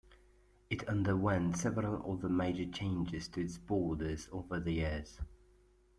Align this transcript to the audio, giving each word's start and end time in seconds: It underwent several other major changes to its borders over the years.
It 0.71 0.87
underwent 0.89 1.57
several 1.57 2.11
other 2.11 2.27
major 2.27 2.65
changes 2.65 3.27
to 3.27 3.41
its 3.41 3.59
borders 3.59 4.27
over 4.31 4.59
the 4.59 4.71
years. 4.71 5.19